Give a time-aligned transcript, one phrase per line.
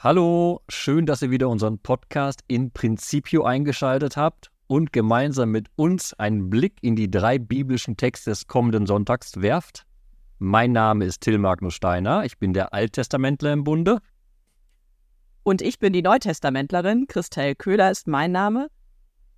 [0.00, 6.14] Hallo, schön, dass ihr wieder unseren Podcast in Principio eingeschaltet habt und gemeinsam mit uns
[6.14, 9.86] einen Blick in die drei biblischen Texte des kommenden Sonntags werft.
[10.38, 13.98] Mein Name ist Till Magnus Steiner, ich bin der Alttestamentler im Bunde.
[15.42, 18.68] Und ich bin die Neutestamentlerin, Christel Köhler ist mein Name.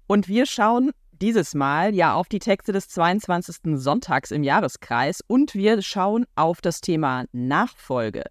[0.08, 3.80] Und wir schauen dieses Mal ja auf die Texte des 22.
[3.80, 8.24] Sonntags im Jahreskreis und wir schauen auf das Thema Nachfolge.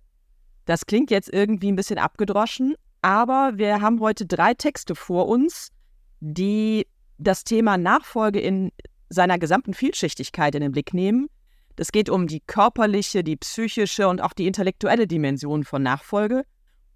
[0.70, 5.72] Das klingt jetzt irgendwie ein bisschen abgedroschen, aber wir haben heute drei Texte vor uns,
[6.20, 6.86] die
[7.18, 8.72] das Thema Nachfolge in
[9.10, 11.28] seiner gesamten Vielschichtigkeit in den Blick nehmen.
[11.76, 16.44] Es geht um die körperliche, die psychische und auch die intellektuelle Dimension von Nachfolge.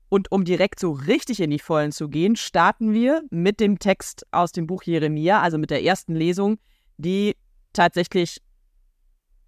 [0.08, 4.28] Und um direkt so richtig in die Vollen zu gehen, starten wir mit dem Text
[4.30, 6.60] aus dem Buch Jeremia, also mit der ersten Lesung,
[6.98, 7.36] die
[7.74, 8.38] tatsächlich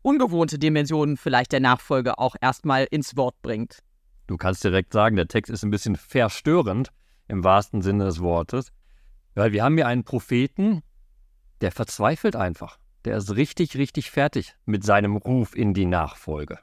[0.02, 3.84] ungewohnte Dimensionen vielleicht der Nachfolge auch erstmal ins Wort bringt.
[4.28, 6.92] Du kannst direkt sagen, der Text ist ein bisschen verstörend
[7.28, 8.72] im wahrsten Sinne des Wortes,
[9.36, 10.82] weil wir haben hier einen Propheten,
[11.62, 12.80] der verzweifelt einfach.
[13.05, 16.60] Der ist richtig, richtig fertig mit seinem Ruf in die Nachfolge.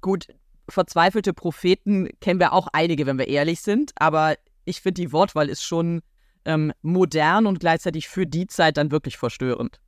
[0.00, 0.26] Gut,
[0.68, 5.48] verzweifelte Propheten kennen wir auch einige, wenn wir ehrlich sind, aber ich finde, die Wortwahl
[5.48, 6.02] ist schon
[6.44, 9.80] ähm, modern und gleichzeitig für die Zeit dann wirklich verstörend.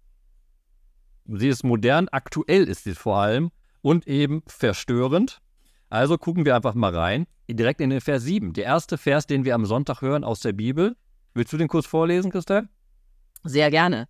[1.26, 3.50] Sie ist modern, aktuell ist sie vor allem
[3.82, 5.40] und eben verstörend.
[5.94, 8.52] Also gucken wir einfach mal rein, direkt in den Vers 7.
[8.52, 10.96] Der erste Vers, den wir am Sonntag hören aus der Bibel.
[11.34, 12.68] Willst du den kurz vorlesen, Christel?
[13.44, 14.08] Sehr gerne.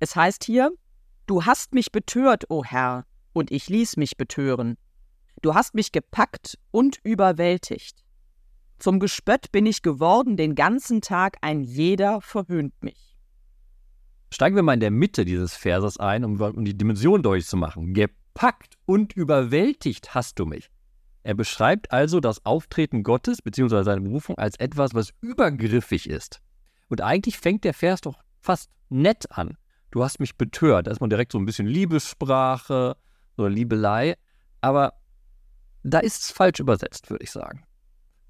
[0.00, 0.70] Es heißt hier,
[1.26, 4.76] Du hast mich betört, o Herr, und ich ließ mich betören.
[5.40, 8.04] Du hast mich gepackt und überwältigt.
[8.78, 13.16] Zum Gespött bin ich geworden den ganzen Tag, ein jeder verhöhnt mich.
[14.30, 17.94] Steigen wir mal in der Mitte dieses Verses ein, um, um die Dimension durchzumachen.
[17.94, 20.70] Gepackt und überwältigt hast du mich.
[21.22, 23.82] Er beschreibt also das Auftreten Gottes bzw.
[23.82, 26.40] seine Berufung als etwas, was übergriffig ist.
[26.88, 29.56] Und eigentlich fängt der Vers doch fast nett an.
[29.90, 30.86] Du hast mich betört.
[30.86, 32.96] Da ist man direkt so ein bisschen Liebessprache
[33.36, 34.16] oder Liebelei.
[34.60, 34.94] Aber
[35.82, 37.64] da ist es falsch übersetzt, würde ich sagen.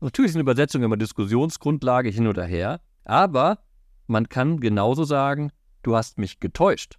[0.00, 2.80] Natürlich ist eine Übersetzung immer Diskussionsgrundlage hin oder her.
[3.04, 3.58] Aber
[4.06, 5.50] man kann genauso sagen,
[5.82, 6.98] du hast mich getäuscht.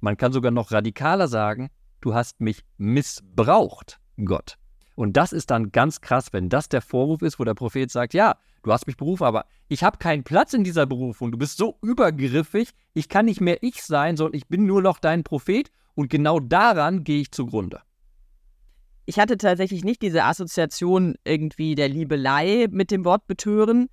[0.00, 1.70] Man kann sogar noch radikaler sagen,
[2.00, 4.56] du hast mich missbraucht, Gott.
[4.94, 8.14] Und das ist dann ganz krass, wenn das der Vorwurf ist, wo der Prophet sagt,
[8.14, 11.32] ja, du hast mich berufen, aber ich habe keinen Platz in dieser Berufung.
[11.32, 14.98] Du bist so übergriffig, ich kann nicht mehr ich sein, sondern ich bin nur noch
[14.98, 17.80] dein Prophet und genau daran gehe ich zugrunde.
[19.06, 23.88] Ich hatte tatsächlich nicht diese Assoziation irgendwie der Liebelei mit dem Wort betören.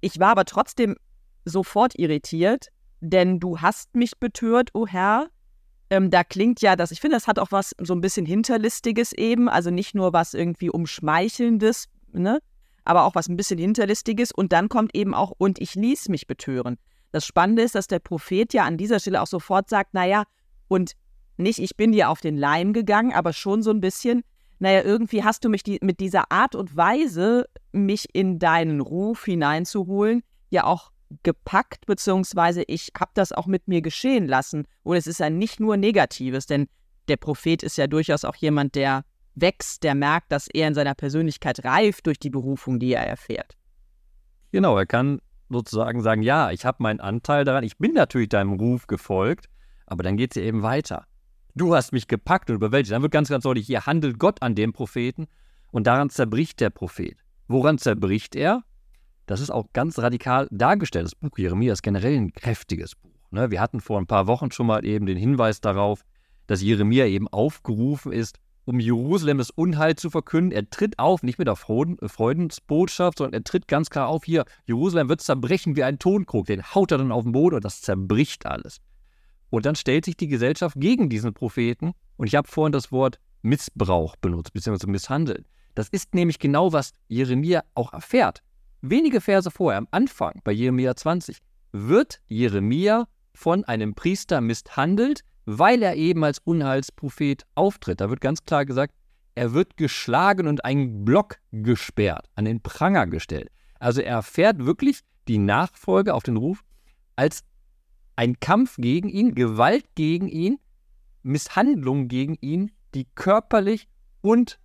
[0.00, 0.96] Ich war aber trotzdem
[1.44, 2.68] sofort irritiert,
[3.00, 5.28] denn du hast mich betört, o oh Herr,
[5.92, 9.12] ähm, da klingt ja das, ich finde, das hat auch was so ein bisschen Hinterlistiges
[9.12, 12.40] eben, also nicht nur was irgendwie Umschmeichelndes, ne?
[12.84, 14.32] aber auch was ein bisschen Hinterlistiges.
[14.32, 16.78] Und dann kommt eben auch, und ich ließ mich betören.
[17.10, 20.24] Das Spannende ist, dass der Prophet ja an dieser Stelle auch sofort sagt, naja,
[20.66, 20.92] und
[21.36, 24.22] nicht, ich bin dir auf den Leim gegangen, aber schon so ein bisschen,
[24.60, 29.26] naja, irgendwie hast du mich die, mit dieser Art und Weise, mich in deinen Ruf
[29.26, 30.90] hineinzuholen, ja auch
[31.22, 34.66] gepackt, beziehungsweise ich habe das auch mit mir geschehen lassen.
[34.82, 36.68] Und es ist ja nicht nur Negatives, denn
[37.08, 40.94] der Prophet ist ja durchaus auch jemand, der wächst, der merkt, dass er in seiner
[40.94, 43.56] Persönlichkeit reift durch die Berufung, die er erfährt.
[44.52, 48.54] Genau, er kann sozusagen sagen, ja, ich habe meinen Anteil daran, ich bin natürlich deinem
[48.54, 49.46] Ruf gefolgt,
[49.86, 51.06] aber dann geht es ja eben weiter.
[51.54, 52.92] Du hast mich gepackt und überwältigt.
[52.92, 55.26] Dann wird ganz, ganz deutlich, hier handelt Gott an dem Propheten
[55.70, 57.18] und daran zerbricht der Prophet.
[57.48, 58.62] Woran zerbricht er?
[59.26, 61.06] Das ist auch ganz radikal dargestellt.
[61.06, 63.10] Das Buch Jeremia ist generell ein kräftiges Buch.
[63.30, 63.50] Ne?
[63.50, 66.04] Wir hatten vor ein paar Wochen schon mal eben den Hinweis darauf,
[66.46, 70.52] dass Jeremia eben aufgerufen ist, um Jerusalem das Unheil zu verkünden.
[70.52, 75.08] Er tritt auf, nicht mit der Freudensbotschaft, sondern er tritt ganz klar auf, hier, Jerusalem
[75.08, 76.46] wird zerbrechen wie ein Tonkrug.
[76.46, 78.78] Den haut er dann auf den Boden und das zerbricht alles.
[79.50, 81.92] Und dann stellt sich die Gesellschaft gegen diesen Propheten.
[82.16, 85.44] Und ich habe vorhin das Wort Missbrauch benutzt, beziehungsweise misshandeln.
[85.74, 88.42] Das ist nämlich genau, was Jeremia auch erfährt.
[88.84, 91.38] Wenige Verse vorher, am Anfang bei Jeremia 20,
[91.70, 98.00] wird Jeremia von einem Priester misshandelt, weil er eben als Unheilsprophet auftritt.
[98.00, 98.92] Da wird ganz klar gesagt,
[99.36, 103.50] er wird geschlagen und einen Block gesperrt, an den Pranger gestellt.
[103.78, 106.64] Also er erfährt wirklich die Nachfolge auf den Ruf
[107.14, 107.44] als
[108.16, 110.58] ein Kampf gegen ihn, Gewalt gegen ihn,
[111.22, 113.86] Misshandlung gegen ihn, die körperlich
[114.22, 114.58] und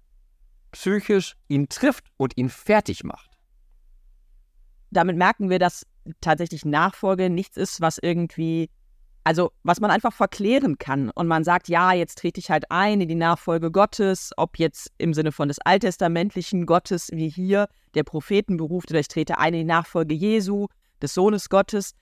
[0.71, 3.26] psychisch ihn trifft und ihn fertig macht
[4.97, 5.85] damit merken wir, dass
[6.21, 8.69] tatsächlich Nachfolge nichts ist, was irgendwie
[9.23, 13.01] Also was man einfach verklären kann und man sagt, ja, jetzt trete ich halt ein
[13.01, 18.03] in die Nachfolge Gottes, ob jetzt im Sinne von des alttestamentlichen Gottes wie hier der
[18.03, 20.67] Propheten beruft oder ich trete ein in die Nachfolge Jesu,
[21.01, 21.93] des Sohnes Gottes.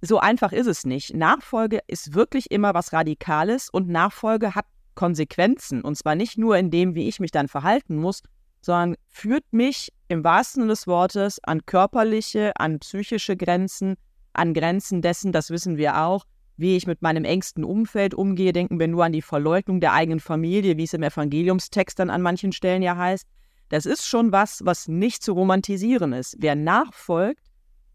[0.00, 1.14] So einfach ist es nicht.
[1.14, 4.66] Nachfolge ist wirklich immer was Radikales und Nachfolge hat
[4.96, 5.82] Konsequenzen.
[5.82, 8.22] Und zwar nicht nur in dem, wie ich mich dann verhalten muss,
[8.68, 13.94] sondern führt mich im wahrsten Sinne des Wortes an körperliche, an psychische Grenzen,
[14.34, 16.26] an Grenzen dessen, das wissen wir auch,
[16.58, 18.52] wie ich mit meinem engsten Umfeld umgehe.
[18.52, 22.20] Denken wir nur an die Verleugnung der eigenen Familie, wie es im Evangeliumstext dann an
[22.20, 23.26] manchen Stellen ja heißt.
[23.70, 26.36] Das ist schon was, was nicht zu romantisieren ist.
[26.38, 27.46] Wer nachfolgt,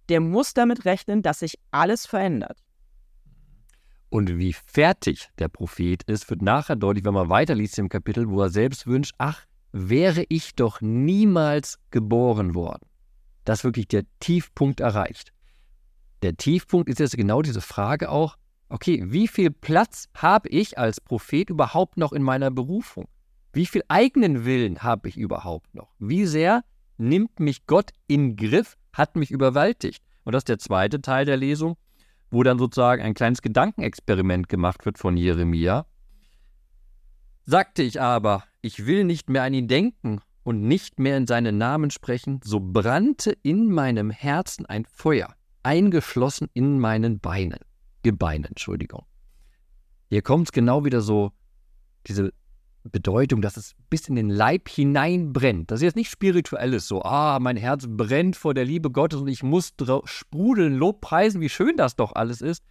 [0.09, 2.57] der muss damit rechnen, dass sich alles verändert.
[4.09, 8.41] Und wie fertig der Prophet ist, wird nachher deutlich, wenn man weiterliest im Kapitel, wo
[8.41, 12.87] er selbst wünscht, ach, wäre ich doch niemals geboren worden.
[13.43, 15.33] Das ist wirklich der Tiefpunkt erreicht.
[16.21, 18.37] Der Tiefpunkt ist jetzt genau diese Frage auch,
[18.69, 23.07] okay, wie viel Platz habe ich als Prophet überhaupt noch in meiner Berufung?
[23.51, 25.93] Wie viel eigenen Willen habe ich überhaupt noch?
[25.99, 26.63] Wie sehr
[26.97, 30.03] nimmt mich Gott in Griff, hat mich überwältigt?
[30.23, 31.75] Und das ist der zweite Teil der Lesung,
[32.31, 35.85] wo dann sozusagen ein kleines Gedankenexperiment gemacht wird von Jeremia.
[37.45, 41.57] Sagte ich aber, ich will nicht mehr an ihn denken und nicht mehr in seinen
[41.57, 47.59] Namen sprechen, so brannte in meinem Herzen ein Feuer, eingeschlossen in meinen Beinen.
[48.01, 49.05] Gebeine, Entschuldigung.
[50.09, 51.31] Hier kommt es genau wieder so,
[52.07, 52.31] diese
[52.83, 55.71] Bedeutung, dass es bis in den Leib hinein brennt.
[55.71, 59.27] Das ist jetzt nicht spirituelles, so, ah, mein Herz brennt vor der Liebe Gottes und
[59.27, 59.73] ich muss
[60.05, 62.63] sprudeln, Lob preisen, wie schön das doch alles ist,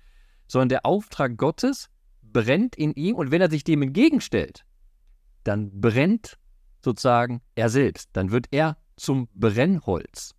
[0.46, 1.88] sondern der Auftrag Gottes
[2.32, 4.64] brennt in ihm und wenn er sich dem entgegenstellt,
[5.44, 6.38] dann brennt
[6.84, 10.34] sozusagen er selbst, dann wird er zum Brennholz.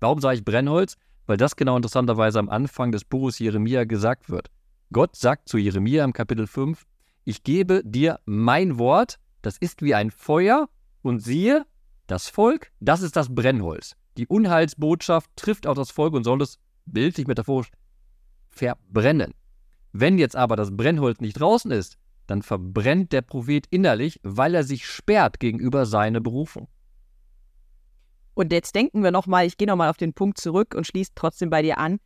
[0.00, 0.96] Warum sage ich Brennholz?
[1.26, 4.48] weil das genau interessanterweise am Anfang des Buches Jeremia gesagt wird.
[4.92, 6.84] Gott sagt zu Jeremia im Kapitel 5,
[7.24, 10.68] ich gebe dir mein Wort, das ist wie ein Feuer,
[11.02, 11.64] und siehe,
[12.06, 13.96] das Volk, das ist das Brennholz.
[14.16, 17.70] Die Unheilsbotschaft trifft auch das Volk und soll es, bildlich metaphorisch,
[18.50, 19.32] verbrennen.
[19.92, 24.64] Wenn jetzt aber das Brennholz nicht draußen ist, dann verbrennt der Prophet innerlich, weil er
[24.64, 26.68] sich sperrt gegenüber seiner Berufung.
[28.34, 31.50] Und jetzt denken wir nochmal, ich gehe nochmal auf den Punkt zurück und schließe trotzdem
[31.50, 32.00] bei dir an.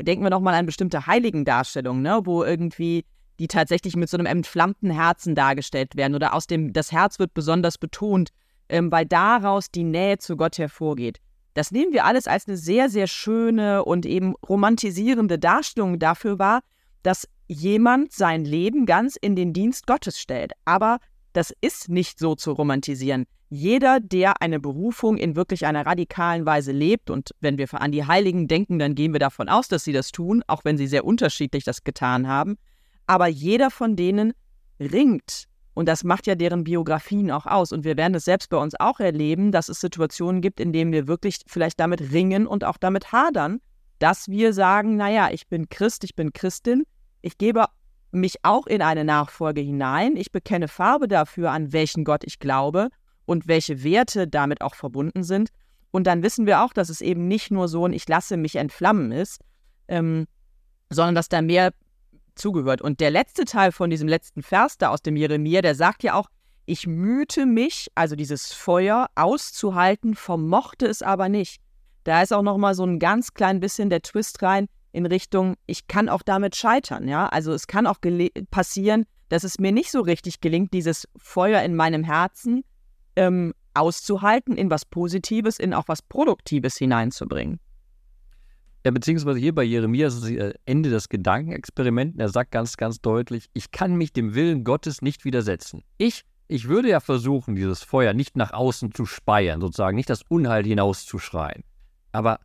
[0.00, 3.04] Denken wir nochmal an bestimmte Heiligendarstellungen, ne, wo irgendwie
[3.38, 7.34] die tatsächlich mit so einem entflammten Herzen dargestellt werden oder aus dem, das Herz wird
[7.34, 8.30] besonders betont,
[8.68, 11.18] ähm, weil daraus die Nähe zu Gott hervorgeht.
[11.54, 16.60] Das nehmen wir alles als eine sehr, sehr schöne und eben romantisierende Darstellung dafür wahr,
[17.02, 20.52] dass jemand sein Leben ganz in den Dienst Gottes stellt.
[20.64, 20.98] Aber
[21.32, 23.26] das ist nicht so zu romantisieren.
[23.48, 28.06] Jeder, der eine Berufung in wirklich einer radikalen Weise lebt, und wenn wir an die
[28.06, 31.04] Heiligen denken, dann gehen wir davon aus, dass sie das tun, auch wenn sie sehr
[31.04, 32.56] unterschiedlich das getan haben,
[33.06, 34.32] aber jeder von denen
[34.80, 35.44] ringt.
[35.74, 37.72] Und das macht ja deren Biografien auch aus.
[37.72, 40.92] Und wir werden es selbst bei uns auch erleben, dass es Situationen gibt, in denen
[40.92, 43.60] wir wirklich vielleicht damit ringen und auch damit hadern,
[43.98, 46.84] dass wir sagen, naja, ich bin Christ, ich bin Christin,
[47.22, 47.64] ich gebe
[48.10, 52.88] mich auch in eine Nachfolge hinein, ich bekenne Farbe dafür, an welchen Gott ich glaube
[53.24, 55.48] und welche Werte damit auch verbunden sind.
[55.90, 58.56] Und dann wissen wir auch, dass es eben nicht nur so ein Ich lasse mich
[58.56, 59.40] entflammen ist,
[59.88, 60.26] ähm,
[60.90, 61.72] sondern dass da mehr
[62.34, 62.82] zugehört.
[62.82, 66.14] Und der letzte Teil von diesem letzten Vers da aus dem Jeremia, der sagt ja
[66.14, 66.28] auch,
[66.64, 71.60] ich mühte mich, also dieses Feuer auszuhalten, vermochte es aber nicht.
[72.04, 75.56] Da ist auch noch mal so ein ganz klein bisschen der Twist rein in Richtung,
[75.66, 77.26] ich kann auch damit scheitern, ja.
[77.26, 77.98] Also es kann auch
[78.50, 82.64] passieren, dass es mir nicht so richtig gelingt, dieses Feuer in meinem Herzen
[83.16, 87.58] ähm, auszuhalten, in was Positives, in auch was Produktives hineinzubringen.
[88.84, 92.20] Ja, beziehungsweise hier bei Jeremia ist es äh, Ende des Gedankenexperimenten.
[92.20, 95.84] Er sagt ganz, ganz deutlich, ich kann mich dem Willen Gottes nicht widersetzen.
[95.98, 100.22] Ich, ich würde ja versuchen, dieses Feuer nicht nach außen zu speiern, sozusagen, nicht das
[100.28, 101.62] Unheil hinauszuschreien.
[102.10, 102.40] Aber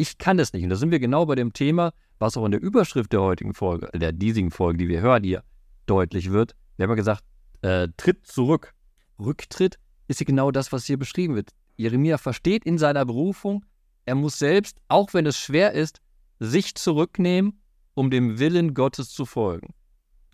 [0.00, 0.64] ich kann es nicht.
[0.64, 3.52] Und da sind wir genau bei dem Thema, was auch in der Überschrift der heutigen
[3.52, 5.44] Folge, der diesigen Folge, die wir hören, hier
[5.86, 6.54] deutlich wird.
[6.76, 7.24] Wir haben ja gesagt,
[7.62, 8.72] äh, Tritt zurück.
[9.18, 9.78] Rücktritt
[10.08, 11.50] ist hier genau das, was hier beschrieben wird.
[11.76, 13.64] Jeremia versteht in seiner Berufung,
[14.06, 16.00] er muss selbst, auch wenn es schwer ist,
[16.38, 17.60] sich zurücknehmen,
[17.94, 19.74] um dem Willen Gottes zu folgen.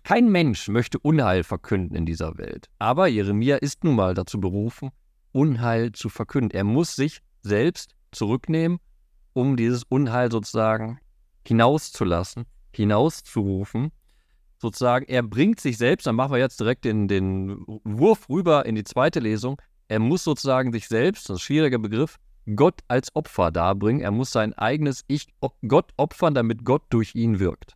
[0.03, 2.69] Kein Mensch möchte Unheil verkünden in dieser Welt.
[2.79, 4.91] Aber Jeremia ist nun mal dazu berufen,
[5.33, 6.51] Unheil zu verkünden.
[6.51, 8.79] Er muss sich selbst zurücknehmen,
[9.37, 10.99] um dieses Unheil sozusagen
[11.45, 13.91] hinauszulassen, hinauszurufen.
[14.59, 18.73] Sozusagen, er bringt sich selbst, dann machen wir jetzt direkt den, den Wurf rüber in
[18.73, 22.17] die zweite Lesung, er muss sozusagen sich selbst, das ist ein schwieriger Begriff,
[22.55, 24.01] Gott als Opfer darbringen.
[24.01, 25.27] Er muss sein eigenes Ich
[25.67, 27.73] Gott opfern, damit Gott durch ihn wirkt.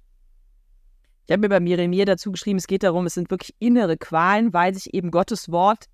[1.27, 4.53] Ich habe mir bei Jeremia dazu geschrieben, es geht darum, es sind wirklich innere Qualen,
[4.53, 5.85] weil sich eben Gottes Wort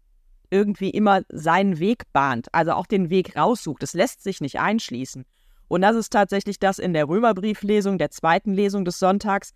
[0.49, 3.83] irgendwie immer seinen Weg bahnt, also auch den Weg raussucht.
[3.83, 5.25] Es lässt sich nicht einschließen.
[5.67, 9.53] Und das ist tatsächlich das in der Römerbrieflesung, der zweiten Lesung des Sonntags,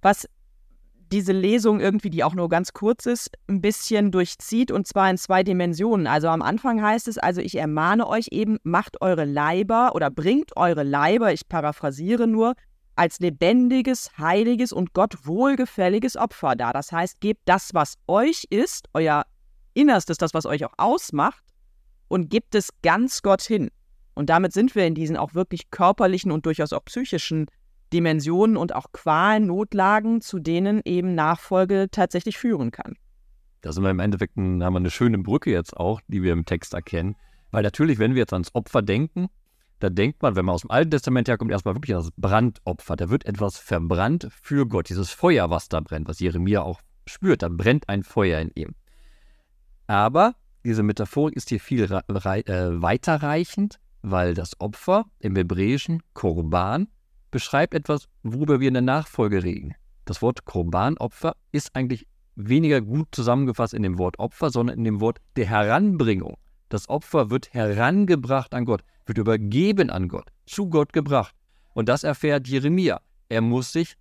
[0.00, 0.26] was
[1.12, 5.18] diese Lesung irgendwie, die auch nur ganz kurz ist, ein bisschen durchzieht und zwar in
[5.18, 6.06] zwei Dimensionen.
[6.06, 10.56] Also am Anfang heißt es, also ich ermahne euch eben, macht eure Leiber oder bringt
[10.56, 12.54] eure Leiber, ich paraphrasiere nur,
[12.96, 16.72] als lebendiges, heiliges und Gott wohlgefälliges Opfer dar.
[16.72, 19.24] Das heißt, gebt das, was euch ist, euer
[19.74, 21.42] Innerstes, das, was euch auch ausmacht,
[22.08, 23.70] und gebt es ganz Gott hin.
[24.14, 27.46] Und damit sind wir in diesen auch wirklich körperlichen und durchaus auch psychischen
[27.92, 32.96] Dimensionen und auch Qualen, Notlagen, zu denen eben Nachfolge tatsächlich führen kann.
[33.60, 36.44] Da sind wir im Endeffekt haben wir eine schöne Brücke jetzt auch, die wir im
[36.44, 37.16] Text erkennen.
[37.50, 39.28] Weil natürlich, wenn wir jetzt ans Opfer denken,
[39.78, 42.96] da denkt man, wenn man aus dem Alten Testament herkommt, erstmal wirklich an das Brandopfer.
[42.96, 44.88] Da wird etwas verbrannt für Gott.
[44.88, 48.74] Dieses Feuer, was da brennt, was Jeremia auch spürt, da brennt ein Feuer in ihm.
[49.86, 56.88] Aber diese Metaphorik ist hier viel äh, weiterreichend, weil das Opfer im Hebräischen Korban
[57.30, 59.74] beschreibt etwas, worüber wir in der Nachfolge reden.
[60.04, 65.00] Das Wort Korbanopfer ist eigentlich weniger gut zusammengefasst in dem Wort Opfer, sondern in dem
[65.00, 66.36] Wort der Heranbringung.
[66.68, 71.34] Das Opfer wird herangebracht an Gott, wird übergeben an Gott, zu Gott gebracht.
[71.74, 73.00] Und das erfährt Jeremia.
[73.28, 73.96] Er muss sich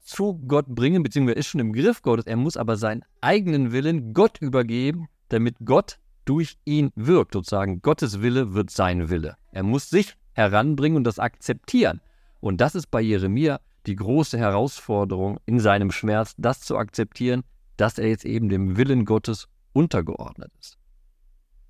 [0.00, 2.26] zu Gott bringen, beziehungsweise ist schon im Griff Gottes.
[2.26, 7.34] Er muss aber seinen eigenen Willen Gott übergeben, damit Gott durch ihn wirkt.
[7.34, 9.36] Sozusagen, Gottes Wille wird sein Wille.
[9.52, 12.00] Er muss sich heranbringen und das akzeptieren.
[12.40, 17.42] Und das ist bei Jeremia die große Herausforderung in seinem Schmerz, das zu akzeptieren,
[17.76, 20.78] dass er jetzt eben dem Willen Gottes untergeordnet ist.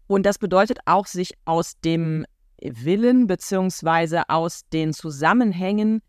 [0.06, 2.26] Und das bedeutet auch, sich aus dem
[2.60, 6.02] Willen beziehungsweise aus den Zusammenhängen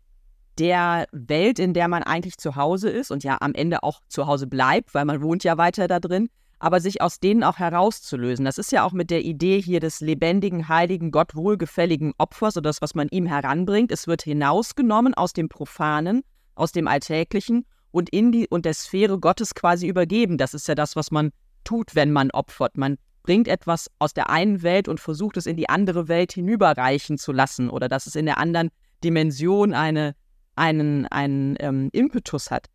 [0.58, 4.26] der Welt, in der man eigentlich zu Hause ist und ja am Ende auch zu
[4.26, 8.44] Hause bleibt, weil man wohnt ja weiter da drin, aber sich aus denen auch herauszulösen.
[8.44, 12.68] Das ist ja auch mit der Idee hier des lebendigen, heiligen, Gott wohlgefälligen Opfers oder
[12.68, 13.92] das, was man ihm heranbringt.
[13.92, 16.22] Es wird hinausgenommen aus dem Profanen,
[16.54, 20.38] aus dem Alltäglichen und in die und der Sphäre Gottes quasi übergeben.
[20.38, 21.30] Das ist ja das, was man
[21.64, 22.78] tut, wenn man opfert.
[22.78, 27.18] Man bringt etwas aus der einen Welt und versucht es in die andere Welt hinüberreichen
[27.18, 28.70] zu lassen oder dass es in der anderen
[29.04, 30.14] Dimension eine,
[30.54, 32.68] einen, einen ähm, Impetus hat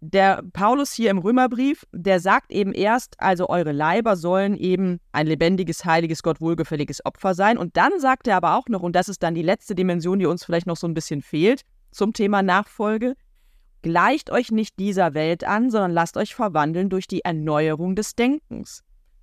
[0.00, 5.26] der Paulus hier im Römerbrief, der sagt eben erst, also eure Leiber sollen eben ein
[5.26, 7.58] lebendiges, heiliges, Gott wohlgefälliges Opfer sein.
[7.58, 10.26] Und dann sagt er aber auch noch, und das ist dann die letzte Dimension, die
[10.26, 13.14] uns vielleicht noch so ein bisschen fehlt zum Thema Nachfolge,
[13.82, 18.82] gleicht euch nicht dieser Welt an, sondern lasst euch verwandeln durch die Erneuerung des Denkens.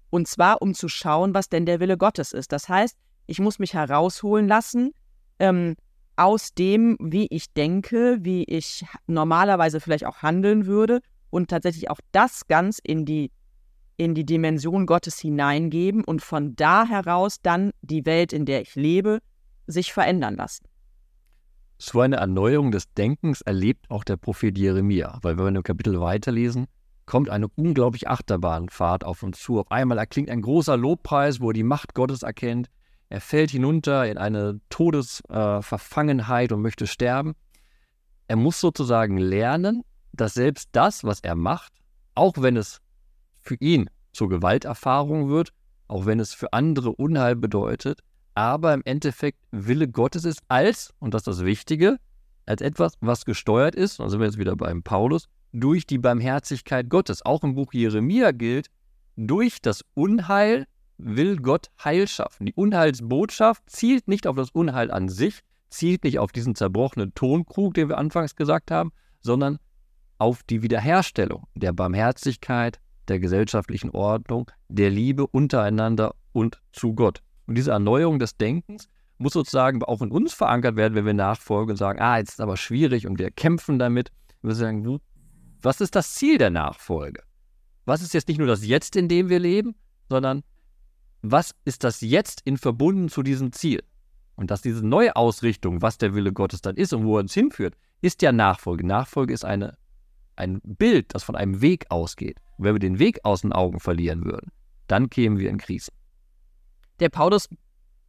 [0.09, 2.51] Und zwar, um zu schauen, was denn der Wille Gottes ist.
[2.51, 4.91] Das heißt, ich muss mich herausholen lassen,
[5.39, 5.75] ähm,
[6.17, 11.99] aus dem, wie ich denke, wie ich normalerweise vielleicht auch handeln würde und tatsächlich auch
[12.11, 13.31] das ganz in die,
[13.97, 18.75] in die Dimension Gottes hineingeben und von da heraus dann die Welt, in der ich
[18.75, 19.19] lebe,
[19.67, 20.65] sich verändern lassen.
[21.77, 25.99] So eine Erneuerung des Denkens erlebt auch der Prophet Jeremia, weil wenn wir im Kapitel
[25.99, 26.67] weiterlesen,
[27.05, 29.59] kommt eine unglaubliche Achterbahnfahrt auf uns zu.
[29.59, 32.69] Auf einmal erklingt ein großer Lobpreis, wo er die Macht Gottes erkennt.
[33.09, 37.35] Er fällt hinunter in eine Todesverfangenheit äh, und möchte sterben.
[38.27, 41.73] Er muss sozusagen lernen, dass selbst das, was er macht,
[42.15, 42.81] auch wenn es
[43.41, 45.51] für ihn zur Gewalterfahrung wird,
[45.87, 47.99] auch wenn es für andere Unheil bedeutet,
[48.33, 51.97] aber im Endeffekt Wille Gottes ist als, und das ist das Wichtige,
[52.45, 56.89] als etwas, was gesteuert ist, da sind wir jetzt wieder beim Paulus, durch die Barmherzigkeit
[56.89, 57.25] Gottes.
[57.25, 58.67] Auch im Buch Jeremia gilt,
[59.15, 60.65] durch das Unheil
[60.97, 62.45] will Gott Heil schaffen.
[62.45, 67.73] Die Unheilsbotschaft zielt nicht auf das Unheil an sich, zielt nicht auf diesen zerbrochenen Tonkrug,
[67.73, 69.59] den wir anfangs gesagt haben, sondern
[70.17, 77.21] auf die Wiederherstellung der Barmherzigkeit, der gesellschaftlichen Ordnung, der Liebe untereinander und zu Gott.
[77.45, 78.87] Und diese Erneuerung des Denkens
[79.17, 82.41] muss sozusagen auch in uns verankert werden, wenn wir nachfolgen und sagen, ah, jetzt ist
[82.41, 84.11] aber schwierig und wir kämpfen damit.
[84.41, 84.99] Wir sagen,
[85.61, 87.23] was ist das Ziel der Nachfolge?
[87.85, 89.75] Was ist jetzt nicht nur das Jetzt, in dem wir leben,
[90.09, 90.43] sondern
[91.31, 93.83] was ist das jetzt in verbunden zu diesem Ziel?
[94.35, 97.33] Und dass diese neue Ausrichtung, was der Wille Gottes dann ist und wo er uns
[97.33, 98.85] hinführt, ist ja Nachfolge.
[98.85, 99.77] Nachfolge ist eine,
[100.35, 102.39] ein Bild, das von einem Weg ausgeht.
[102.57, 104.51] Und wenn wir den Weg aus den Augen verlieren würden,
[104.87, 105.93] dann kämen wir in Krisen.
[106.99, 107.49] Der Paulus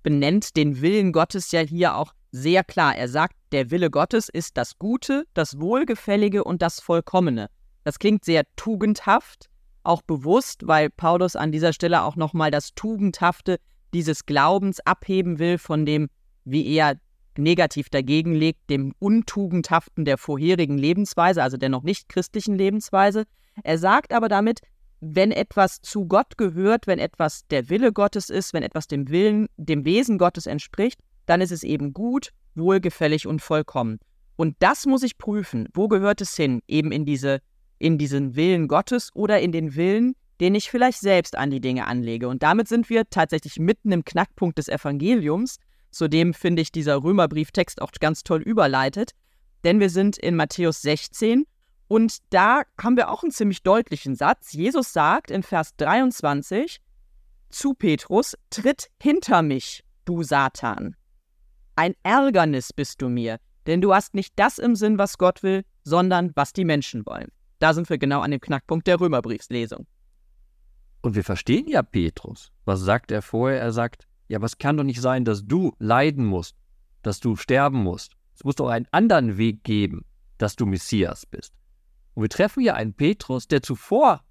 [0.02, 2.96] benennt den Willen Gottes ja hier auch sehr klar.
[2.96, 7.48] Er sagt, der Wille Gottes ist das Gute, das Wohlgefällige und das Vollkommene.
[7.84, 9.48] Das klingt sehr tugendhaft,
[9.86, 13.58] auch bewusst, weil Paulus an dieser Stelle auch nochmal das Tugendhafte
[13.94, 16.08] dieses Glaubens abheben will von dem,
[16.44, 16.96] wie er
[17.38, 23.24] negativ dagegen legt, dem Untugendhaften der vorherigen Lebensweise, also der noch nicht christlichen Lebensweise.
[23.62, 24.60] Er sagt aber damit,
[25.00, 29.48] wenn etwas zu Gott gehört, wenn etwas der Wille Gottes ist, wenn etwas dem Willen,
[29.56, 33.98] dem Wesen Gottes entspricht, dann ist es eben gut, wohlgefällig und vollkommen.
[34.36, 35.68] Und das muss ich prüfen.
[35.74, 36.62] Wo gehört es hin?
[36.66, 37.40] Eben in diese,
[37.78, 41.86] in diesen Willen Gottes oder in den Willen, den ich vielleicht selbst an die Dinge
[41.86, 42.28] anlege.
[42.28, 45.56] Und damit sind wir tatsächlich mitten im Knackpunkt des Evangeliums,
[45.90, 49.12] zu dem finde ich dieser Römerbrieftext auch ganz toll überleitet.
[49.64, 51.46] Denn wir sind in Matthäus 16
[51.88, 54.52] und da haben wir auch einen ziemlich deutlichen Satz.
[54.52, 56.80] Jesus sagt in Vers 23
[57.48, 60.96] zu Petrus, tritt hinter mich, du Satan.
[61.76, 65.64] Ein Ärgernis bist du mir, denn du hast nicht das im Sinn, was Gott will,
[65.84, 67.28] sondern was die Menschen wollen.
[67.58, 69.86] Da sind wir genau an dem Knackpunkt der Römerbriefslesung.
[71.00, 72.52] Und wir verstehen ja Petrus.
[72.64, 73.60] Was sagt er vorher?
[73.60, 76.56] Er sagt, ja, es kann doch nicht sein, dass du leiden musst,
[77.02, 78.16] dass du sterben musst.
[78.34, 80.04] Es muss doch einen anderen Weg geben,
[80.38, 81.54] dass du Messias bist.
[82.14, 84.24] Und wir treffen hier einen Petrus, der zuvor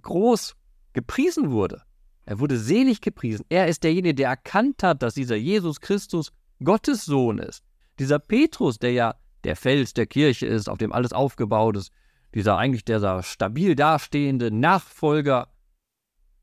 [0.00, 0.56] groß
[0.92, 1.82] gepriesen wurde.
[2.26, 3.44] Er wurde selig gepriesen.
[3.48, 6.32] Er ist derjenige, der erkannt hat, dass dieser Jesus Christus
[6.62, 7.62] Gottes Sohn ist.
[7.98, 11.92] Dieser Petrus, der ja der Fels der Kirche ist, auf dem alles aufgebaut ist,
[12.34, 15.48] dieser eigentlich dieser stabil dastehende Nachfolger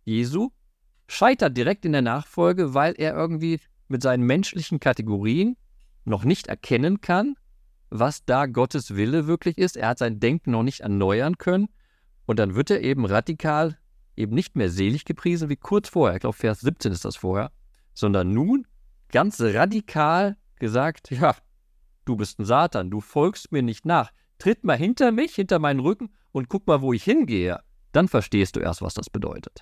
[0.03, 0.50] Jesu,
[1.07, 5.57] scheitert direkt in der Nachfolge, weil er irgendwie mit seinen menschlichen Kategorien
[6.05, 7.36] noch nicht erkennen kann,
[7.89, 9.75] was da Gottes Wille wirklich ist.
[9.77, 11.67] Er hat sein Denken noch nicht erneuern können.
[12.25, 13.77] Und dann wird er eben radikal
[14.15, 16.15] eben nicht mehr selig gepriesen wie kurz vorher.
[16.15, 17.51] Ich glaube, Vers 17 ist das vorher.
[17.93, 18.65] Sondern nun
[19.10, 21.36] ganz radikal gesagt, ja,
[22.05, 24.12] du bist ein Satan, du folgst mir nicht nach.
[24.41, 27.60] Tritt mal hinter mich, hinter meinen Rücken und guck mal, wo ich hingehe.
[27.91, 29.62] Dann verstehst du erst, was das bedeutet.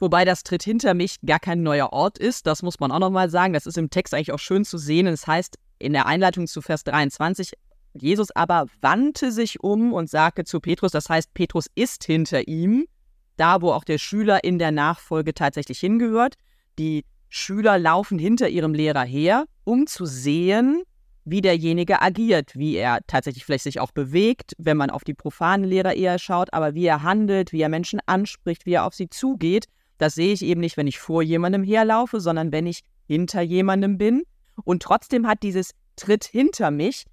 [0.00, 3.30] Wobei das Tritt hinter mich gar kein neuer Ort ist, das muss man auch nochmal
[3.30, 3.52] sagen.
[3.52, 5.06] Das ist im Text eigentlich auch schön zu sehen.
[5.06, 7.52] Es das heißt, in der Einleitung zu Vers 23,
[7.94, 12.86] Jesus aber wandte sich um und sagte zu Petrus, das heißt, Petrus ist hinter ihm,
[13.36, 16.34] da wo auch der Schüler in der Nachfolge tatsächlich hingehört.
[16.76, 20.82] Die Schüler laufen hinter ihrem Lehrer her, um zu sehen,
[21.24, 25.68] wie derjenige agiert, wie er tatsächlich vielleicht sich auch bewegt, wenn man auf die profanen
[25.68, 29.10] Lehrer eher schaut, aber wie er handelt, wie er Menschen anspricht, wie er auf sie
[29.10, 29.66] zugeht.
[29.98, 33.98] Das sehe ich eben nicht, wenn ich vor jemandem herlaufe, sondern wenn ich hinter jemandem
[33.98, 34.22] bin.
[34.64, 37.04] Und trotzdem hat dieses Tritt hinter mich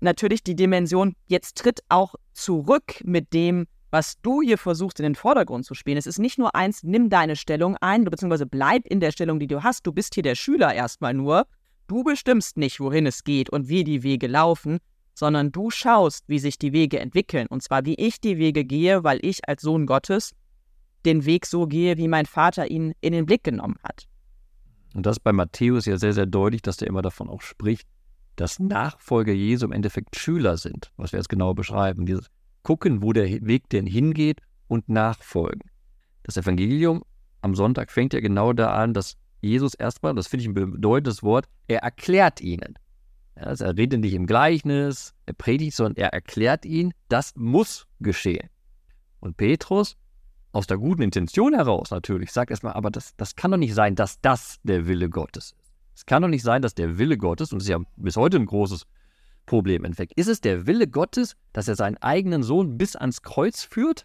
[0.00, 5.14] natürlich die Dimension, jetzt tritt auch zurück mit dem, was du hier versuchst in den
[5.14, 5.96] Vordergrund zu spielen.
[5.96, 9.46] Es ist nicht nur eins, nimm deine Stellung ein, beziehungsweise bleib in der Stellung, die
[9.46, 9.86] du hast.
[9.86, 11.46] Du bist hier der Schüler erstmal nur.
[11.86, 14.78] Du bestimmst nicht, wohin es geht und wie die Wege laufen,
[15.14, 17.46] sondern du schaust, wie sich die Wege entwickeln.
[17.48, 20.34] Und zwar, wie ich die Wege gehe, weil ich als Sohn Gottes
[21.04, 24.06] den Weg so gehe, wie mein Vater ihn in den Blick genommen hat.
[24.94, 27.86] Und das ist bei Matthäus ja sehr, sehr deutlich, dass er immer davon auch spricht,
[28.34, 32.04] dass Nachfolger Jesu im Endeffekt Schüler sind, was wir jetzt genau beschreiben.
[32.04, 32.26] Dieses
[32.62, 35.70] Gucken, wo der Weg denn hingeht und nachfolgen.
[36.24, 37.04] Das Evangelium
[37.40, 41.22] am Sonntag fängt ja genau da an, dass Jesus erstmal, das finde ich ein bedeutendes
[41.22, 42.78] Wort, er erklärt ihnen.
[43.34, 48.48] Also er redet nicht im Gleichnis, er predigt, sondern er erklärt ihnen, das muss geschehen.
[49.20, 49.96] Und Petrus
[50.52, 53.94] aus der guten Intention heraus natürlich, sagt erstmal, aber das, das kann doch nicht sein,
[53.94, 55.72] dass das der Wille Gottes ist.
[55.94, 58.36] Es kann doch nicht sein, dass der Wille Gottes, und das ist ja bis heute
[58.38, 58.86] ein großes
[59.46, 63.62] Problem im ist es der Wille Gottes, dass er seinen eigenen Sohn bis ans Kreuz
[63.62, 64.04] führt?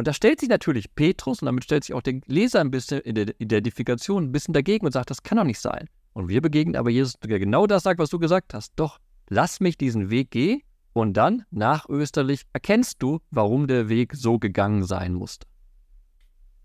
[0.00, 3.02] Und da stellt sich natürlich Petrus und damit stellt sich auch der Leser ein bisschen
[3.02, 5.90] in der Identifikation ein bisschen dagegen und sagt, das kann doch nicht sein.
[6.14, 8.72] Und wir begegnen aber Jesus, der genau das sagt, was du gesagt hast.
[8.76, 10.62] Doch, lass mich diesen Weg gehen
[10.94, 15.46] und dann, nach Österlich, erkennst du, warum der Weg so gegangen sein musste.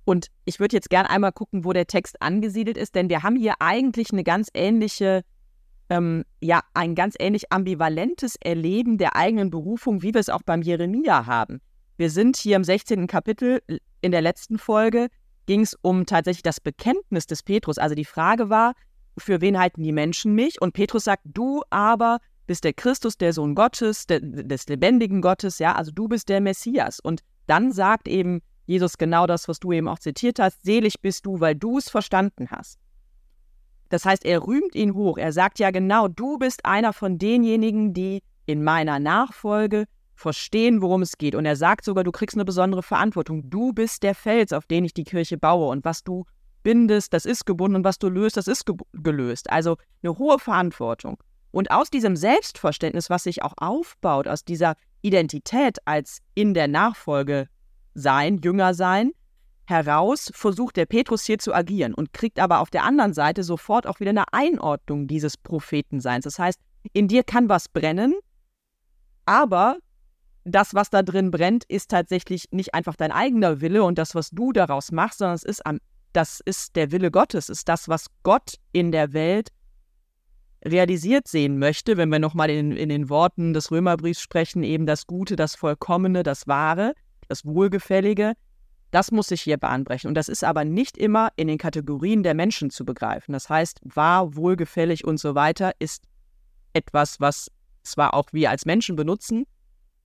[0.05, 3.35] Und ich würde jetzt gerne einmal gucken, wo der Text angesiedelt ist, denn wir haben
[3.35, 5.25] hier eigentlich eine ganz ähnliche,
[5.89, 10.61] ähm, ja, ein ganz ähnlich ambivalentes Erleben der eigenen Berufung, wie wir es auch beim
[10.61, 11.59] Jeremia haben.
[11.97, 13.07] Wir sind hier im 16.
[13.07, 13.61] Kapitel,
[14.01, 15.07] in der letzten Folge
[15.45, 17.77] ging es um tatsächlich das Bekenntnis des Petrus.
[17.77, 18.73] Also die Frage war,
[19.17, 20.61] für wen halten die Menschen mich?
[20.61, 25.59] Und Petrus sagt, du aber bist der Christus, der Sohn Gottes, der, des lebendigen Gottes,
[25.59, 26.99] ja, also du bist der Messias.
[26.99, 30.63] Und dann sagt eben Jesus genau das, was du eben auch zitiert hast.
[30.63, 32.77] Selig bist du, weil du es verstanden hast.
[33.89, 35.17] Das heißt, er rühmt ihn hoch.
[35.17, 41.01] Er sagt ja genau, du bist einer von denjenigen, die in meiner Nachfolge verstehen, worum
[41.01, 41.35] es geht.
[41.35, 43.49] Und er sagt sogar, du kriegst eine besondere Verantwortung.
[43.49, 45.69] Du bist der Fels, auf den ich die Kirche baue.
[45.69, 46.25] Und was du
[46.63, 47.77] bindest, das ist gebunden.
[47.77, 49.49] Und was du löst, das ist ge gelöst.
[49.49, 51.17] Also eine hohe Verantwortung.
[51.51, 57.47] Und aus diesem Selbstverständnis, was sich auch aufbaut, aus dieser Identität als in der Nachfolge
[57.93, 59.11] sein, Jünger sein,
[59.67, 63.87] heraus versucht der Petrus hier zu agieren und kriegt aber auf der anderen Seite sofort
[63.87, 66.25] auch wieder eine Einordnung dieses Prophetenseins.
[66.25, 66.59] Das heißt,
[66.93, 68.15] in dir kann was brennen,
[69.25, 69.77] aber
[70.45, 74.29] das, was da drin brennt, ist tatsächlich nicht einfach dein eigener Wille und das, was
[74.29, 75.79] du daraus machst, sondern es ist, am,
[76.13, 79.49] das ist der Wille Gottes, ist das, was Gott in der Welt
[80.63, 85.07] realisiert sehen möchte, wenn wir nochmal in, in den Worten des Römerbriefs sprechen, eben das
[85.07, 86.93] Gute, das Vollkommene, das Wahre,
[87.27, 88.33] das Wohlgefällige,
[88.91, 90.07] das muss sich hier bahnbrechen.
[90.07, 93.33] Und das ist aber nicht immer in den Kategorien der Menschen zu begreifen.
[93.33, 96.03] Das heißt, wahr, wohlgefällig und so weiter ist
[96.73, 97.51] etwas, was
[97.83, 99.45] zwar auch wir als Menschen benutzen,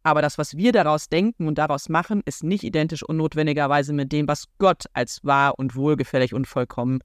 [0.03, 4.13] aber das, was wir daraus denken und daraus machen, ist nicht identisch und notwendigerweise mit
[4.13, 7.01] dem, was Gott als wahr und wohlgefällig und vollkommen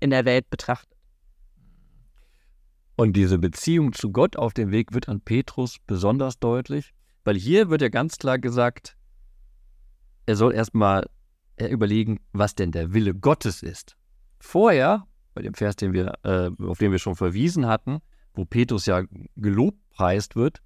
[0.00, 0.98] in der Welt betrachtet.
[2.96, 6.92] Und diese Beziehung zu Gott auf dem Weg wird an Petrus besonders deutlich,
[7.24, 8.96] weil hier wird ja ganz klar gesagt,
[10.26, 11.08] er soll erstmal
[11.58, 13.96] überlegen, was denn der Wille Gottes ist.
[14.38, 17.98] Vorher, bei dem Vers, den wir, äh, auf den wir schon verwiesen hatten,
[18.34, 19.02] wo Petrus ja
[19.36, 20.60] gelobpreist wird,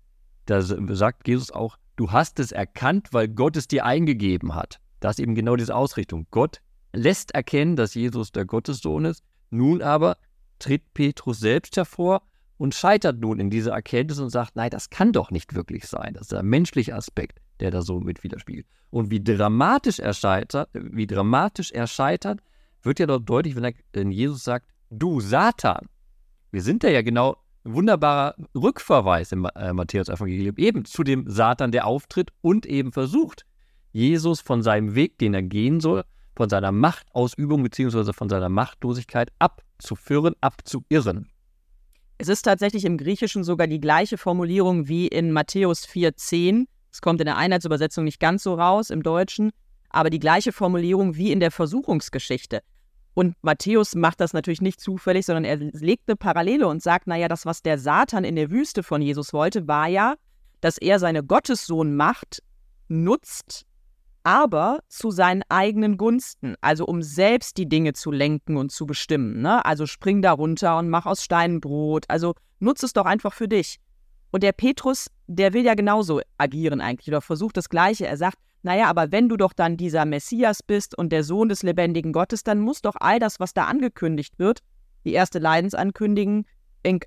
[0.49, 4.81] da sagt Jesus auch, du hast es erkannt, weil Gott es dir eingegeben hat.
[5.01, 6.27] Das ist eben genau diese Ausrichtung.
[6.31, 6.63] Gott
[6.95, 9.23] lässt erkennen, dass Jesus der Gottessohn ist.
[9.51, 10.17] Nun aber
[10.59, 12.23] tritt Petrus selbst hervor
[12.57, 16.15] und scheitert nun in dieser Erkenntnis und sagt, nein, das kann doch nicht wirklich sein.
[16.15, 18.67] Das ist der menschliche Aspekt, der da so mit widerspiegelt.
[18.89, 22.41] Und wie dramatisch er scheitert, wie dramatisch er scheitert,
[22.83, 25.89] wird ja dort deutlich, wenn, er, wenn Jesus sagt, du Satan.
[26.51, 27.37] Wir sind da ja genau
[27.75, 33.45] wunderbarer Rückverweis im äh, Matthäus-Evangelium, eben zu dem Satan, der auftritt und eben versucht,
[33.93, 36.05] Jesus von seinem Weg, den er gehen soll,
[36.37, 38.13] von seiner Machtausübung bzw.
[38.13, 41.29] von seiner Machtlosigkeit abzuführen, abzuirren.
[42.19, 46.67] Es ist tatsächlich im Griechischen sogar die gleiche Formulierung wie in Matthäus 4,10.
[46.91, 49.53] Es kommt in der Einheitsübersetzung nicht ganz so raus im Deutschen,
[49.91, 52.63] aber die gleiche Formulierung wie in der Versuchungsgeschichte.
[53.19, 57.27] Und Matthäus macht das natürlich nicht zufällig, sondern er legt eine Parallele und sagt, naja,
[57.27, 60.15] das, was der Satan in der Wüste von Jesus wollte, war ja,
[60.61, 62.45] dass er seine Gottessohnmacht
[62.87, 63.65] nutzt,
[64.23, 69.43] aber zu seinen eigenen Gunsten, also um selbst die Dinge zu lenken und zu bestimmen.
[69.43, 69.65] Ne?
[69.65, 72.05] Also spring da runter und mach aus Steinen Brot.
[72.07, 73.81] Also nutze es doch einfach für dich.
[74.31, 78.07] Und der Petrus, der will ja genauso agieren eigentlich oder versucht das Gleiche.
[78.07, 81.63] Er sagt, naja, aber wenn du doch dann dieser Messias bist und der Sohn des
[81.63, 84.61] lebendigen Gottes, dann muss doch all das, was da angekündigt wird,
[85.05, 86.45] die erste Leidensankündigung,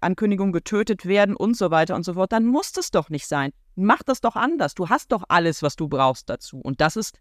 [0.02, 3.52] Ankündigung getötet werden und so weiter und so fort, dann muss das doch nicht sein.
[3.76, 4.76] Mach das doch anders.
[4.76, 6.60] Du hast doch alles, was du brauchst dazu.
[6.60, 7.18] Und das ist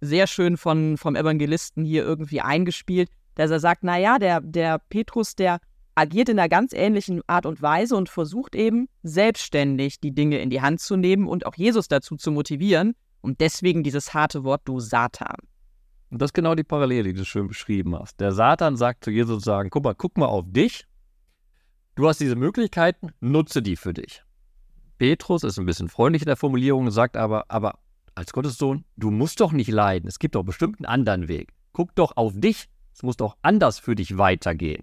[0.00, 5.34] sehr schön von, vom Evangelisten hier irgendwie eingespielt, dass er sagt, naja, der, der Petrus,
[5.34, 5.60] der
[5.94, 10.50] agiert in einer ganz ähnlichen Art und Weise und versucht eben selbstständig die Dinge in
[10.50, 12.94] die Hand zu nehmen und auch Jesus dazu zu motivieren,
[13.24, 15.38] und deswegen dieses harte Wort, du Satan.
[16.10, 18.20] Und das ist genau die Parallele, die du schön beschrieben hast.
[18.20, 20.86] Der Satan sagt zu Jesus sagen, guck mal, guck mal auf dich.
[21.94, 24.22] Du hast diese Möglichkeiten, nutze die für dich.
[24.98, 27.78] Petrus ist ein bisschen freundlich in der Formulierung, sagt aber, aber
[28.14, 30.06] als Gottessohn, du musst doch nicht leiden.
[30.06, 31.54] Es gibt doch bestimmt einen anderen Weg.
[31.72, 32.68] Guck doch auf dich.
[32.92, 34.82] Es muss doch anders für dich weitergehen.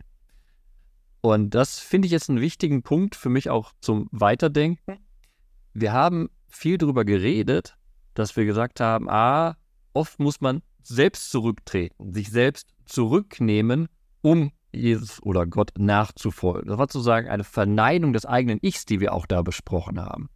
[1.22, 4.98] Und das finde ich jetzt einen wichtigen Punkt für mich auch zum Weiterdenken.
[5.74, 7.78] Wir haben viel darüber geredet,
[8.14, 9.56] dass wir gesagt haben, ah,
[9.94, 13.88] oft muss man selbst zurücktreten, sich selbst zurücknehmen,
[14.22, 16.70] um Jesus oder Gott nachzufolgen.
[16.70, 20.30] Das war sozusagen eine Verneinung des eigenen Ichs, die wir auch da besprochen haben.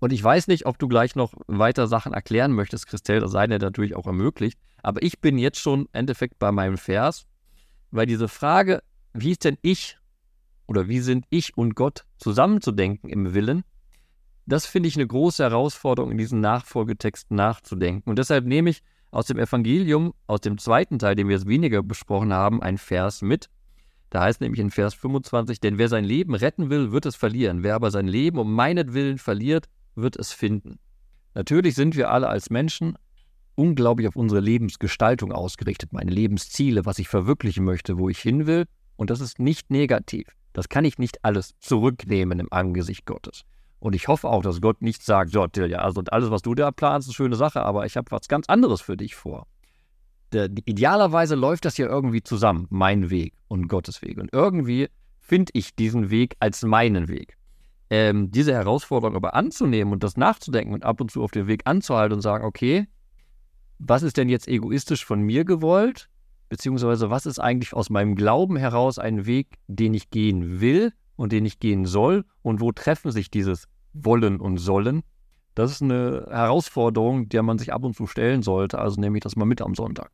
[0.00, 3.46] Und ich weiß nicht, ob du gleich noch weiter Sachen erklären möchtest, Christelle, das sei
[3.46, 4.58] dir natürlich auch ermöglicht.
[4.82, 7.26] Aber ich bin jetzt schon im Endeffekt bei meinem Vers,
[7.90, 8.82] weil diese Frage,
[9.12, 9.98] wie ist denn ich
[10.66, 13.64] oder wie sind ich und Gott zusammenzudenken im Willen,
[14.48, 18.08] das finde ich eine große Herausforderung, in diesen Nachfolgetexten nachzudenken.
[18.08, 21.82] Und deshalb nehme ich aus dem Evangelium, aus dem zweiten Teil, den wir jetzt weniger
[21.82, 23.48] besprochen haben, einen Vers mit.
[24.10, 27.62] Da heißt nämlich in Vers 25, denn wer sein Leben retten will, wird es verlieren.
[27.62, 30.78] Wer aber sein Leben um meinetwillen verliert, wird es finden.
[31.34, 32.96] Natürlich sind wir alle als Menschen
[33.54, 38.64] unglaublich auf unsere Lebensgestaltung ausgerichtet, meine Lebensziele, was ich verwirklichen möchte, wo ich hin will.
[38.96, 40.28] Und das ist nicht negativ.
[40.52, 43.44] Das kann ich nicht alles zurücknehmen im Angesicht Gottes.
[43.80, 46.70] Und ich hoffe auch, dass Gott nicht sagt, so, Tilja, also alles, was du da
[46.70, 49.46] planst, ist eine schöne Sache, aber ich habe was ganz anderes für dich vor.
[50.32, 54.18] Der, idealerweise läuft das ja irgendwie zusammen, mein Weg und Gottes Weg.
[54.18, 54.88] Und irgendwie
[55.20, 57.36] finde ich diesen Weg als meinen Weg.
[57.90, 61.62] Ähm, diese Herausforderung aber anzunehmen und das nachzudenken und ab und zu auf den Weg
[61.64, 62.86] anzuhalten und sagen, okay,
[63.78, 66.10] was ist denn jetzt egoistisch von mir gewollt?
[66.48, 71.32] Beziehungsweise was ist eigentlich aus meinem Glauben heraus ein Weg, den ich gehen will und
[71.32, 75.02] den ich gehen soll und wo treffen sich dieses Wollen und Sollen.
[75.54, 79.24] Das ist eine Herausforderung, der man sich ab und zu stellen sollte, also nehme ich
[79.24, 80.10] das mal mit am Sonntag.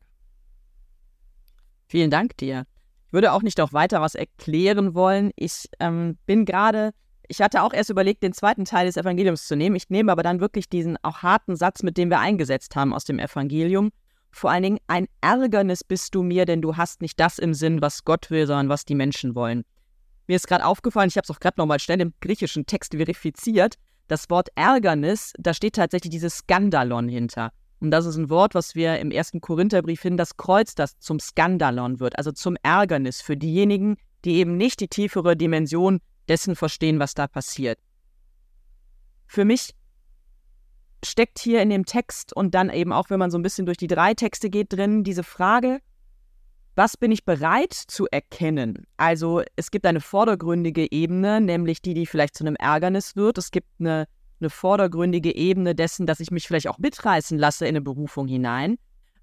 [1.87, 2.65] Vielen Dank dir.
[3.05, 5.31] Ich würde auch nicht noch weiter was erklären wollen.
[5.35, 6.91] Ich ähm, bin gerade,
[7.27, 9.75] ich hatte auch erst überlegt, den zweiten Teil des Evangeliums zu nehmen.
[9.75, 13.05] Ich nehme aber dann wirklich diesen auch harten Satz, mit dem wir eingesetzt haben aus
[13.05, 13.91] dem Evangelium.
[14.31, 17.81] Vor allen Dingen, ein Ärgernis bist du mir, denn du hast nicht das im Sinn,
[17.81, 19.63] was Gott will, sondern was die Menschen wollen.
[20.27, 23.75] Mir ist gerade aufgefallen, ich habe es auch gerade nochmal schnell im griechischen Text verifiziert,
[24.07, 27.51] das Wort Ärgernis, da steht tatsächlich dieses Skandalon hinter.
[27.79, 31.19] Und das ist ein Wort, was wir im ersten Korintherbrief finden, das Kreuz, das zum
[31.19, 36.99] Skandalon wird, also zum Ärgernis für diejenigen, die eben nicht die tiefere Dimension dessen verstehen,
[36.99, 37.77] was da passiert.
[39.27, 39.75] Für mich
[41.03, 43.77] steckt hier in dem Text und dann eben auch, wenn man so ein bisschen durch
[43.77, 45.79] die drei Texte geht, drin diese Frage,
[46.75, 48.85] was bin ich bereit zu erkennen?
[48.97, 53.37] Also es gibt eine vordergründige Ebene, nämlich die, die vielleicht zu einem Ärgernis wird.
[53.37, 54.07] Es gibt eine,
[54.41, 58.77] eine vordergründige Ebene dessen, dass ich mich vielleicht auch mitreißen lasse in eine Berufung hinein.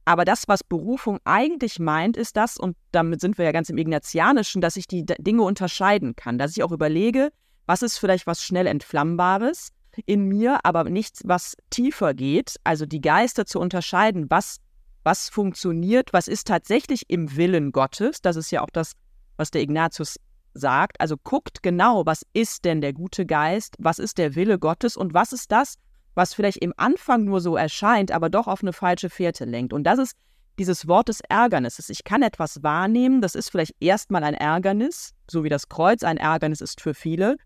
[0.05, 3.79] Aber das, was Berufung eigentlich meint, ist das, und damit sind wir ja ganz im
[3.79, 7.31] Ignatianischen, dass ich die Dinge unterscheiden kann, dass ich auch überlege,
[7.67, 9.69] was ist vielleicht was schnell entflammbares
[10.07, 14.57] in mir, aber nichts, was tiefer geht, also die Geister zu unterscheiden, was
[15.05, 18.21] was funktioniert, was ist tatsächlich im Willen Gottes.
[18.23, 18.93] Das ist ja auch das,
[19.37, 20.19] was der Ignatius
[20.55, 21.01] sagt.
[21.01, 25.15] Also guckt genau, was ist denn der gute Geist, was ist der Wille Gottes und
[25.15, 25.77] was ist das,
[26.15, 29.73] was vielleicht im Anfang nur so erscheint, aber doch auf eine falsche Fährte lenkt.
[29.73, 30.17] Und das ist
[30.59, 31.89] dieses Wort des Ärgernisses.
[31.89, 36.19] Ich kann etwas wahrnehmen, das ist vielleicht erstmal ein Ärgernis, so wie das Kreuz ein
[36.19, 37.37] Ärgernis ist für viele.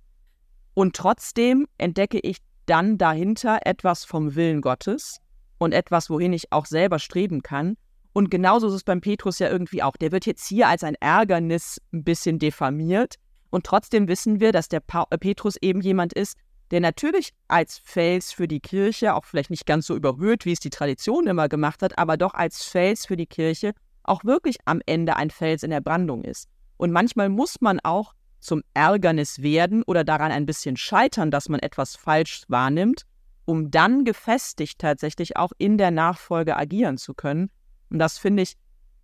[0.75, 5.21] Und trotzdem entdecke ich dann dahinter etwas vom Willen Gottes
[5.59, 7.77] und etwas, wohin ich auch selber streben kann.
[8.13, 9.97] Und genauso ist es beim Petrus ja irgendwie auch.
[9.97, 13.17] Der wird jetzt hier als ein Ärgernis ein bisschen diffamiert.
[13.51, 16.37] Und trotzdem wissen wir, dass der pa äh, Petrus eben jemand ist,
[16.71, 20.61] der natürlich als Fels für die Kirche, auch vielleicht nicht ganz so überhöht, wie es
[20.61, 24.81] die Tradition immer gemacht hat, aber doch als Fels für die Kirche auch wirklich am
[24.87, 26.49] Ende ein Fels in der Brandung ist.
[26.77, 31.61] Und manchmal muss man auch zum Ärgernis werden oder daran ein bisschen scheitern, dass man
[31.61, 33.03] etwas falsch wahrnimmt,
[33.47, 37.51] um dann gefestigt tatsächlich auch in der Nachfolge agieren zu können.
[37.89, 38.57] Und das finde ich,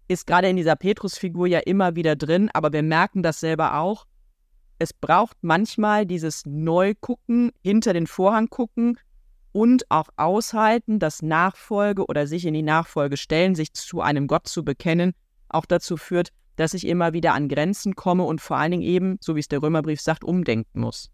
[0.09, 4.05] ist gerade in dieser Petrus-Figur ja immer wieder drin, aber wir merken das selber auch.
[4.79, 8.99] Es braucht manchmal dieses Neugucken, hinter den Vorhang gucken
[9.53, 14.49] und auch aushalten, dass Nachfolge oder sich in die Nachfolge stellen, sich zu einem Gott
[14.49, 15.13] zu bekennen,
[15.49, 19.19] auch dazu führt, dass ich immer wieder an Grenzen komme und vor allen Dingen eben,
[19.21, 21.11] so wie es der Römerbrief sagt, umdenken muss.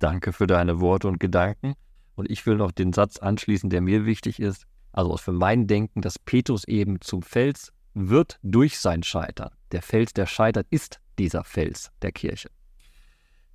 [0.00, 1.74] Danke für deine Worte und Gedanken.
[2.16, 4.66] Und ich will noch den Satz anschließen, der mir wichtig ist.
[4.92, 9.50] Also für mein Denken, dass Petrus eben zum Fels wird durch sein Scheitern.
[9.72, 12.50] Der Fels, der scheitert, ist dieser Fels der Kirche.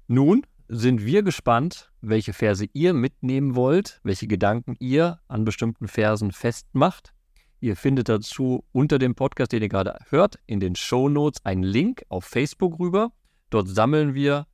[0.08, 6.32] Nun sind wir gespannt, welche Verse ihr mitnehmen wollt, welche Gedanken ihr an bestimmten Versen
[6.32, 7.14] festmacht.
[7.60, 11.64] Ihr findet dazu unter dem Podcast, den ihr gerade hört, in den Show Notes einen
[11.64, 13.12] Link auf Facebook rüber.
[13.50, 14.46] Dort sammeln wir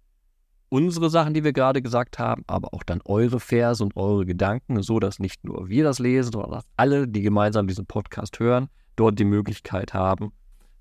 [0.71, 4.81] unsere Sachen, die wir gerade gesagt haben, aber auch dann eure Verse und eure Gedanken,
[4.81, 8.69] so dass nicht nur wir das lesen, sondern dass alle, die gemeinsam diesen Podcast hören,
[8.95, 10.31] dort die Möglichkeit haben,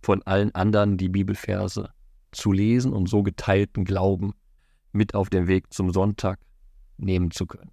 [0.00, 1.90] von allen anderen die Bibelverse
[2.30, 4.32] zu lesen und so geteilten Glauben
[4.92, 6.38] mit auf den Weg zum Sonntag
[6.96, 7.72] nehmen zu können.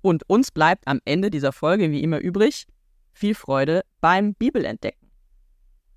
[0.00, 2.66] Und uns bleibt am Ende dieser Folge wie immer übrig
[3.12, 5.07] viel Freude beim Bibelentdecken.